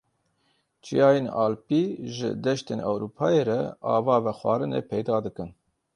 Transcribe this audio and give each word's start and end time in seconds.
Çiyayên 0.83 1.27
Alpî 1.43 1.81
ji 2.15 2.29
deştên 2.43 2.79
Ewropayê 2.89 3.41
re 3.47 3.61
ava 3.95 4.17
vexwarinê 4.25 4.81
peyda 4.89 5.17
dikin. 5.25 5.49